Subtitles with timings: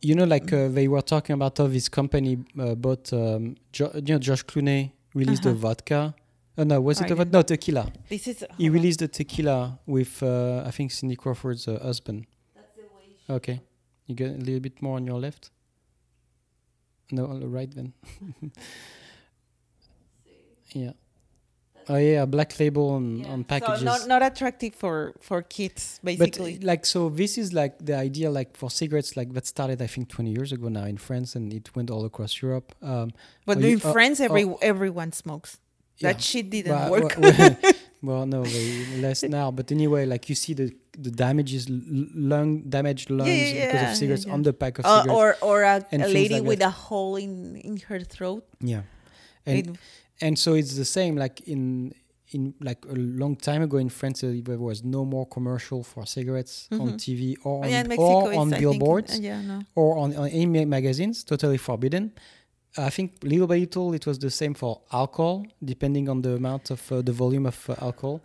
[0.00, 3.90] You know, like uh, they were talking about how this company uh, bought, um, jo-
[3.94, 5.58] you know, George Clooney released a Uh-huh.
[5.58, 6.14] vodka.
[6.56, 7.32] Oh no, was it I a vodka?
[7.32, 7.90] No, tequila.
[8.08, 8.74] This is He on.
[8.74, 12.26] released a tequila with, uh, I think, Cindy Crawford's uh, husband.
[13.28, 13.60] Okay.
[14.06, 15.50] You get a little bit more on your left?
[17.10, 17.92] No, on the right then.
[20.74, 20.92] yeah.
[21.90, 23.78] Oh yeah, black label on, on packages.
[23.80, 26.54] So not not attractive for for kids but basically.
[26.62, 29.86] uh, like so this is like the idea like for cigarettes like that started I
[29.86, 32.74] think 20 years ago now in France and it went all across Europe.
[32.82, 33.12] Um,
[33.46, 34.58] But Oh, you- in oh, France, every oh.
[34.60, 35.58] everyone smokes.
[35.98, 36.12] yeah.
[36.12, 37.14] That shit didn't Well, work.
[37.18, 37.56] Well,
[38.02, 38.42] well, no,
[39.00, 39.50] less now.
[39.50, 40.68] But anyway, like you see the
[41.06, 41.66] the damages,
[42.32, 44.34] lung damaged lungs yeah, because yeah, of cigarettes yeah.
[44.34, 45.18] on the pack of Uh, cigarettes.
[45.18, 46.68] or or a, a lady like with that.
[46.68, 48.44] a hole in in her throat.
[48.60, 48.82] yeah,
[49.46, 49.76] and It-
[50.20, 51.16] and so it's the same.
[51.16, 51.92] Like in
[52.30, 56.68] in like a long time ago in France, there was no more commercial for cigarettes
[56.72, 56.96] on Mhm.
[57.04, 59.18] TV or on, yeah, Mexico, or on think, billboards.
[59.18, 59.60] uh, yeah, no.
[59.74, 62.12] or on, on any magazines, totally forbidden.
[62.76, 66.70] I think little by little it was the same for alcohol, depending on the amount
[66.70, 68.20] of uh, the volume of uh, alcohol,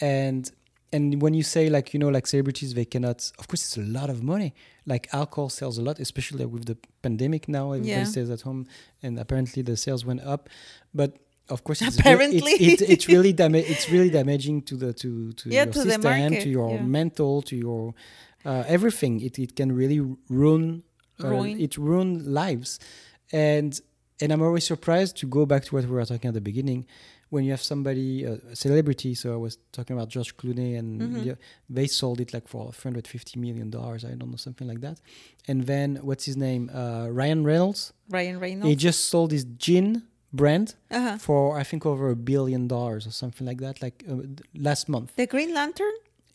[0.00, 0.50] and
[0.92, 3.80] and when you say like you know like celebrities they cannot, of course it's a
[3.98, 4.54] lot of money.
[4.86, 7.72] Like alcohol sells a lot, especially with the pandemic now.
[7.72, 8.04] Everybody Yeah.
[8.04, 8.66] stays at home,
[9.02, 10.48] and apparently the sales went up,
[10.94, 11.10] but.
[11.48, 12.52] Of course, it's Apparently.
[12.52, 15.80] it's, it's, it's really dama- it's really damaging to the to to Yeah, your to
[15.82, 16.02] system,
[16.42, 16.82] to your yeah.
[16.82, 17.94] mental, to your
[18.44, 19.20] uh, everything.
[19.20, 20.82] It it can really ruin
[21.22, 21.60] uh, Ruin.
[21.60, 22.78] it ruined lives
[23.32, 23.80] and
[24.20, 26.86] and i'm always surprised to go back to what we were talking at the beginning
[27.30, 30.88] when you have somebody uh, a celebrity so i was talking about george clooney and
[31.00, 31.24] Mhm.
[31.24, 31.38] the-
[31.68, 35.00] they sold it like for 350 million dollars i don't know something like that
[35.48, 38.68] and then what's his name uh, ryan reynolds Ryan Reynolds.
[38.68, 41.16] he just sold his gin brand uh-huh.
[41.18, 44.16] for i think over a billion dollars or something like that like uh,
[44.54, 45.94] last month The Green Lantern.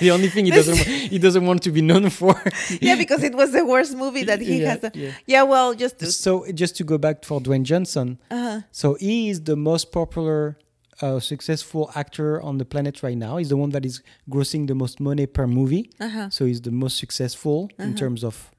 [0.00, 2.34] the only thing he doesn't he doesn't want to be known for
[2.80, 4.84] Yeah, because it was the worst movie that he Yeah, has.
[4.84, 5.12] A, yeah.
[5.26, 8.60] yeah, well, just to, so just to go back for Dwayne Johnson, uh-huh.
[8.72, 10.58] so he is the most popular,
[11.02, 13.36] uh, successful actor on the planet right now.
[13.36, 15.90] He's the one that is grossing the most money per movie.
[16.00, 16.30] Uh-huh.
[16.30, 17.98] So he's the most successful in Uh-huh.
[18.02, 18.50] terms of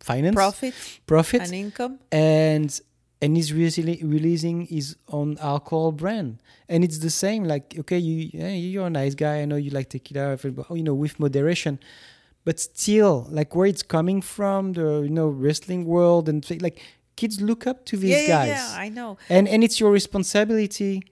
[0.00, 0.74] finance, profit
[1.06, 1.98] profit, and income.
[2.12, 2.70] and
[3.22, 6.30] and he's really releasing his own alcohol brand.
[6.68, 7.44] And it's the same.
[7.44, 9.40] Like, okay, you yeah, you're a nice guy.
[9.42, 11.78] I know you like tequila, but you know, with moderation.
[12.44, 16.80] But still, like where it's coming from, the you know wrestling world and like
[17.14, 19.16] kids look up to these yeah, guys yeah, yeah, I know.
[19.28, 21.02] and and it's your responsibility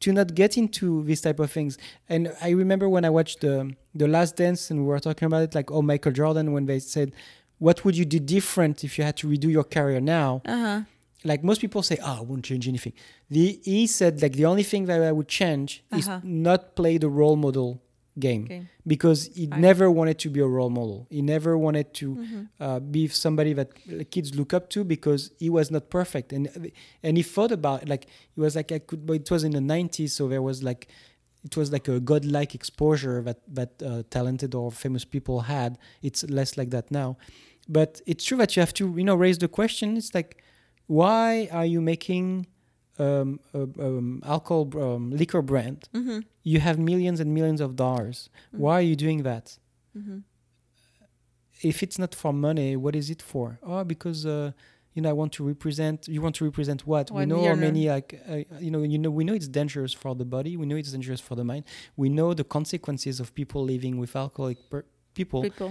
[0.00, 1.76] to not get into these type of things
[2.08, 3.54] and i remember when i watched the
[3.94, 6.78] the last dance and we were talking about it like oh michael jordan when they
[6.78, 7.12] said
[7.58, 10.80] what would you do different if you had to redo your career now Uh-huh.
[11.24, 12.92] Like most people say oh i won't change anything.
[13.30, 16.20] The he said like the only thing that i would change is Uh-huh.
[16.24, 17.82] not play the role model
[18.18, 18.62] game Okay.
[18.86, 21.06] because he I- never wanted to be a role model.
[21.10, 22.48] He never wanted to Mhm.
[22.64, 23.68] uh, be somebody that
[24.10, 26.32] kids look up to because he was not perfect.
[26.32, 26.48] And
[27.06, 28.04] and he thought about it, like
[28.34, 30.82] he was like I could but it was in the 90s so there was like
[31.48, 35.78] it was like a godlike exposure that that uh, talented or famous people had.
[36.02, 37.16] It's less like that now.
[37.68, 39.96] But it's true that you have to you know raise the question.
[39.96, 40.30] It's like
[40.98, 42.26] why are you making
[43.06, 46.18] um, a, um, alcohol um, liquor brand Mhm.
[46.52, 48.18] you have millions and millions of dollars
[48.62, 49.46] why are you doing that
[50.00, 50.18] Mhm.
[51.70, 53.46] if it's not for money, what is it for?
[53.62, 54.52] Oh, because uh,
[54.94, 55.98] you know I want to represent.
[56.14, 57.10] You want to represent what?
[57.10, 60.12] we know how many like uh, you know you know we know it's dangerous for
[60.20, 60.52] the body.
[60.56, 61.64] We know it's dangerous for the mind.
[62.02, 64.86] We know the consequences of people living with alcoholic per-
[65.18, 65.40] people.
[65.42, 65.70] People.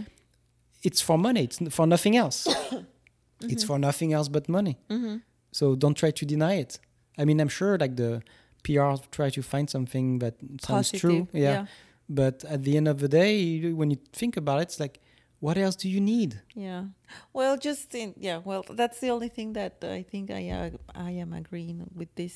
[0.87, 1.43] It's for money.
[1.47, 2.39] It's n- for nothing else.
[3.41, 4.77] It's for nothing else but money.
[4.89, 5.17] Mm-hmm.
[5.51, 6.79] So don't try to deny it.
[7.17, 8.21] I mean, I'm sure like the
[8.63, 11.25] PR try to find something that sounds true.
[11.25, 11.41] Positive.
[11.41, 11.65] Yeah.
[12.09, 14.99] But at the end of the day, when you think about it, it's like,
[15.39, 16.41] what else do you need?
[16.53, 16.85] Yeah.
[17.31, 18.41] Well, just in, yeah.
[18.43, 22.35] Well, that's the only thing that I think I uh, I am agreeing with this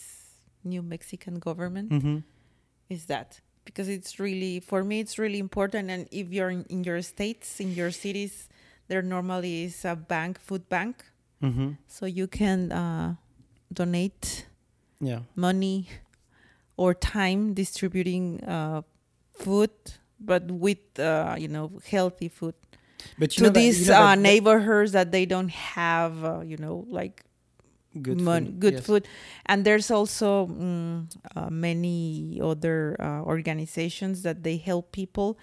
[0.63, 2.17] new Mexican government Mm-hmm.
[2.89, 6.83] is that because it's really for me it's really important and if you're in, in
[6.83, 8.47] your states in your cities
[8.88, 11.03] there normally is a bank food bank
[11.44, 11.71] Mm-hmm.
[11.88, 13.15] so you can uh,
[13.74, 14.45] donate
[15.01, 15.21] Yeah.
[15.35, 15.89] money
[16.77, 18.81] or time distributing uh,
[19.33, 19.69] food
[20.19, 22.56] but with uh, you know healthy food
[23.35, 26.56] to know that- these you know uh, that- neighborhoods that they don't have uh, you
[26.57, 27.24] know like
[28.01, 28.85] good mon- food, good yes.
[28.85, 29.07] food
[29.45, 31.03] and there's also mm,
[31.35, 35.38] uh, many other uh, organizations that they help people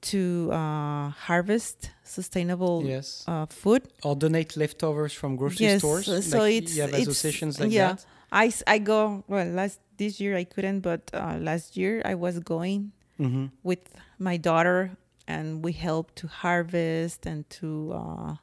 [0.00, 3.24] to uh, harvest sustainable Yes.
[3.26, 6.06] uh, food Or donate leftovers from grocery yes stores.
[6.30, 8.06] so like it's you have it's- associations like yeah that.
[8.32, 12.38] I, I go well last this year i couldn't but uh, last year i was
[12.40, 13.46] going Mm-hmm.
[13.62, 13.80] with
[14.18, 14.90] my daughter
[15.26, 18.34] and we helped to harvest and to uh,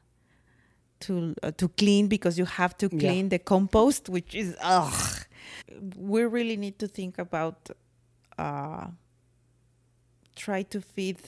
[1.00, 2.98] to uh, to clean because you have to Yeah.
[2.98, 4.92] clean the compost, which is ugh.
[5.96, 7.70] We really need to think about
[8.36, 8.88] uh,
[10.34, 11.18] try to feed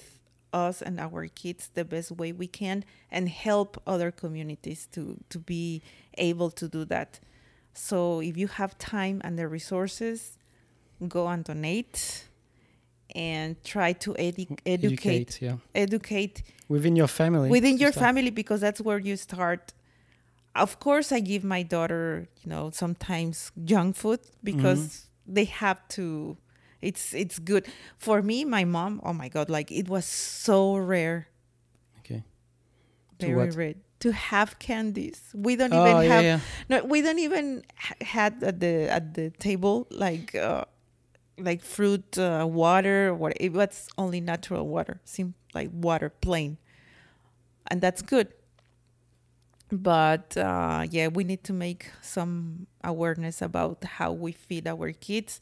[0.64, 5.38] us and our kids the best way we can and help other communities to to
[5.38, 5.82] be
[6.30, 7.10] able to do that.
[7.74, 10.18] So if you have time and the resources,
[11.16, 11.98] go and donate
[13.14, 18.06] and try to edu- educate yeah educate within your family within your start.
[18.06, 19.72] family because that's where you start
[20.54, 25.34] of course i give my daughter you know sometimes junk food because Mm-hmm.
[25.36, 26.36] they have to
[26.86, 27.66] it's it's good.
[27.98, 31.28] For me my mom oh my god like it was so rare.
[32.00, 32.22] Okay.
[33.18, 33.54] To very what?
[33.56, 33.74] rare.
[34.00, 35.20] To have candies.
[35.34, 36.40] We don't oh even yeah have yeah.
[36.68, 40.64] no we don't even ha- had at the at the table like uh
[41.38, 46.56] like fruit uh, water what it was only natural water seemed like water plain.
[47.68, 48.28] And that's good.
[49.72, 55.40] But uh yeah we need to make some awareness about how we feed our kids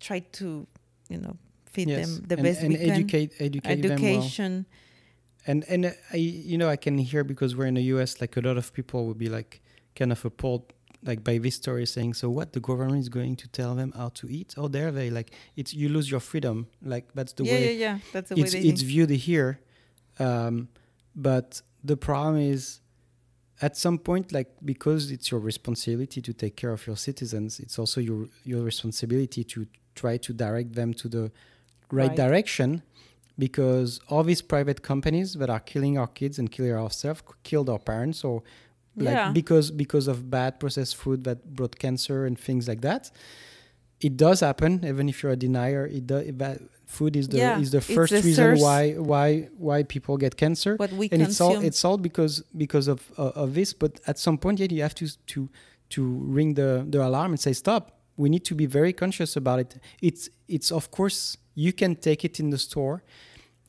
[0.00, 0.66] try to
[1.08, 1.36] you know
[1.74, 2.06] feed yes.
[2.06, 2.90] them the and, best and we can.
[2.90, 4.10] educate educate them well.
[4.10, 4.66] Education.
[5.46, 8.36] And and uh, I you know I can hear because we're in the US like
[8.36, 9.60] a lot of people will be like
[9.94, 12.52] kind of appalled like by this story saying so what?
[12.54, 14.54] The government is going to tell them how to eat?
[14.56, 15.10] Oh there they?
[15.10, 16.66] Like it's you lose your freedom.
[16.82, 17.98] Like that's the yeah way yeah yeah.
[18.12, 18.90] That's the way it's they it's think.
[18.92, 19.60] viewed here.
[20.18, 20.68] Um
[21.14, 22.80] but the problem is
[23.60, 27.78] at some point like because it's your responsibility to take care of your citizens it's
[27.78, 29.64] also your your responsibility to
[29.94, 31.22] try to direct them to the
[31.90, 32.16] right, Right.
[32.16, 32.82] direction
[33.38, 37.78] because all these private companies that are killing our kids and killing ourselves killed our
[37.78, 38.42] parents or
[38.96, 39.32] like Yeah.
[39.32, 43.10] because because of bad processed food that brought cancer and things like that
[44.00, 47.58] it does happen even if you're a denier it does that food is the Yeah,
[47.58, 48.60] is the first the reason source.
[48.60, 52.86] why why why people get cancer what we and it's all it's all because because
[52.86, 55.48] of uh, of this but at some point yeah, you have to to
[55.94, 56.00] to
[56.36, 59.76] ring the the alarm and say stop we need to be very conscious about it.
[60.00, 63.02] It's it's of course you can take it in the store.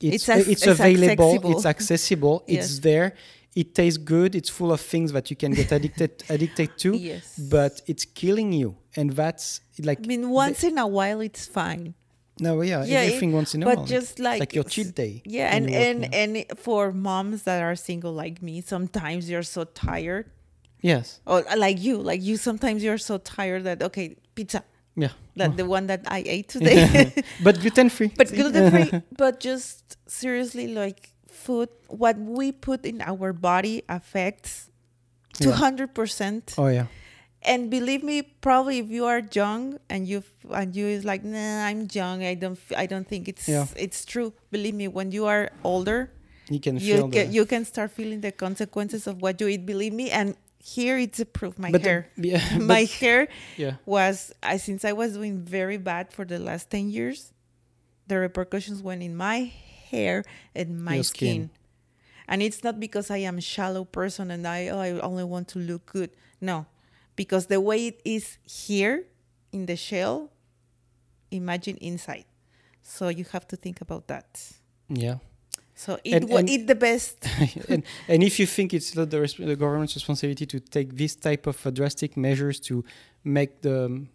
[0.02, 1.52] It's It's ac- it's, it's available accessible.
[1.52, 2.44] it's accessible.
[2.48, 3.14] it's there.
[3.56, 7.40] It tastes good it's full of things that you can get addicted addicted to yes.
[7.56, 11.94] but it's killing you and that's like I mean, once in a while it's fine,
[12.42, 13.78] no yeah, Yeah, it- everything once in a while.
[13.78, 17.60] but just like, it's like your cheat day Yeah, and and and for moms that
[17.64, 20.26] are single like me, sometimes you're so tired,
[20.86, 21.20] yes.
[21.26, 22.38] Or uh, like you, like you.
[22.38, 24.62] Sometimes you're so tired that okay, pizza,
[24.96, 25.14] yeah.
[25.36, 27.12] That the one that I ate today,
[27.44, 28.90] but gluten free but gluten free.
[29.18, 34.70] But just seriously, like food, what we put in our body affects
[35.34, 36.54] two hundred percent.
[36.58, 36.88] oh yeah.
[37.46, 41.70] And believe me probably if you are young and you and you is like nah
[41.70, 43.68] i'm young i don't i don't think it's Yeah.
[43.78, 44.34] it's true.
[44.50, 46.10] Believe me when you are older
[46.50, 49.62] you can you feel can you can start feeling the consequences of what you eat.
[49.66, 50.34] Believe me and
[50.68, 52.10] here it's a proof my but the- hair.
[52.18, 53.28] yeah, my but- hair
[53.58, 53.76] yeah.
[53.86, 57.32] was I since i was doing very bad for the last 10 years
[58.08, 59.52] the repercussions went in my
[59.92, 60.24] hair
[60.56, 61.06] and my skin.
[61.06, 61.50] skin.
[62.28, 65.48] and it's not because i am a shallow person and i oh, i only want
[65.50, 66.10] to look good.
[66.42, 66.66] No
[67.16, 69.06] because the way it is here
[69.52, 70.32] in the shell
[71.32, 72.26] imagine inside.
[72.82, 74.28] So you have to think about that.
[74.90, 75.18] Yeah
[75.78, 77.16] so eat, And- and- eat the best
[77.72, 81.16] and and if you think it's not the, res- the government's responsibility to take this
[81.16, 82.84] type of uh, drastic measures to
[83.24, 84.10] make the um,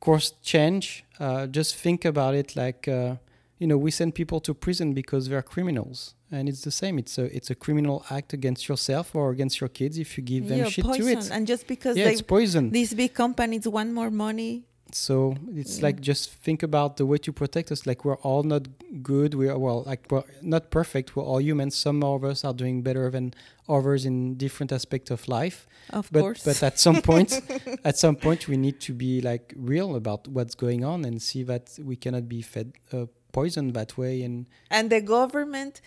[0.00, 3.16] course change, uh, just think about it like uh,
[3.58, 6.98] you know we send people to prison because they're criminals, and it's the same.
[6.98, 10.48] It's a it's a criminal act against yourself or against your kids if you give
[10.48, 11.04] them yeah, shit poison.
[11.04, 11.30] to it.
[11.32, 12.70] and just because Yeah, they it's poison.
[12.70, 15.86] these big companies want more money So it's Yeah.
[15.86, 17.86] like just think about the way to protect us.
[17.86, 18.68] Like we're all not
[19.02, 19.34] good.
[19.34, 21.14] We are well, like we're not perfect.
[21.14, 21.76] We're all humans.
[21.76, 23.34] Some of us are doing better than
[23.68, 25.66] others in different aspects of life.
[25.90, 27.40] of But course but at some point,
[27.84, 31.42] at some point, we need to be like real about what's going on and see
[31.44, 34.22] that we cannot be fed uh, poison that way.
[34.22, 35.80] And and the government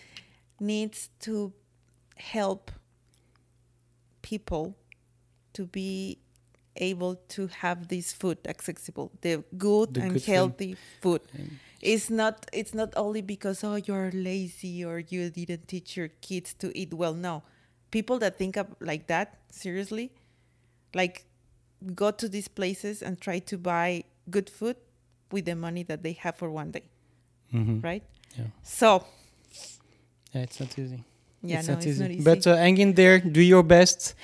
[0.60, 1.52] needs to
[2.16, 2.70] help
[4.22, 4.76] people
[5.54, 6.18] to be
[6.76, 12.08] able to have this food accessible the good The and good healthy food And- it's
[12.08, 16.70] not it's not only because oh you're lazy or you didn't teach your kids to
[16.78, 17.42] eat well no
[17.90, 20.12] people that think of like that seriously
[20.94, 21.24] like
[21.94, 24.76] go to these places and try to buy good food
[25.32, 26.84] with the money that they have for one day
[27.52, 27.82] Mhm.
[27.82, 28.04] right
[28.38, 28.46] Yeah.
[28.62, 29.04] so
[30.32, 31.04] yeah, it's not easy.
[31.42, 32.02] yeah it's no not it's easy.
[32.02, 33.18] not easy But uh, hang in there.
[33.18, 34.14] Do your best.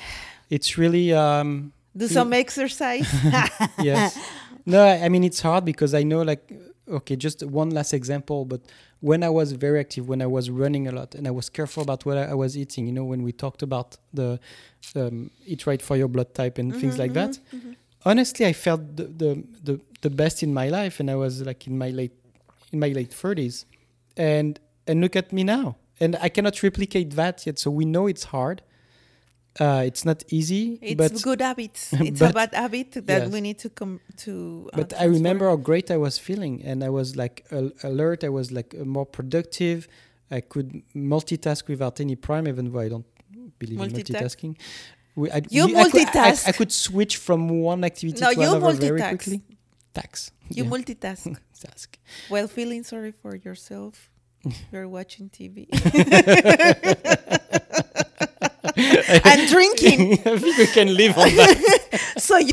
[0.48, 3.08] It's really um, do some exercise
[3.80, 4.18] yes.
[4.66, 6.52] No, I mean it's hard because I know like
[6.90, 8.60] okay, just one last example, but
[9.00, 11.82] when I was very active, when I was running a lot, and I was careful
[11.82, 14.40] about what I, was eating, you know, when we talked about the
[14.96, 17.72] um, eat right for your blood type and things like mm-hmm, that, mm-hmm, mm-hmm.
[18.04, 21.66] honestly, I felt the, the the the best in my life, and I was like
[21.66, 22.12] in my late
[22.72, 23.66] in my late thirties,
[24.16, 27.58] and and look at me now, and I cannot replicate that yet.
[27.58, 28.62] So we know it's hard.
[29.60, 31.92] Uh, it's not easy, It's but good habits.
[32.08, 33.32] It's a bad habit that yes.
[33.32, 34.70] we need to come to.
[34.72, 38.22] uh, but I remember how great I was feeling, and I was like al- alert.
[38.22, 39.88] I was like more productive.
[40.30, 43.06] I could multitask without any problem, even though I don't
[43.58, 44.56] believe in multitasking.
[45.16, 46.48] We, I, You I could- I- multitask.
[46.48, 49.42] I, could switch from one activity No, to another very quickly.
[49.92, 50.30] Tax.
[50.50, 50.70] You Yeah.
[50.70, 51.98] multitask Task.
[52.28, 54.08] while feeling sorry for yourself.
[54.72, 55.66] You're watching TV
[59.24, 60.12] and drinking.
[60.26, 62.00] I think we can live on that.
[62.18, 62.52] so you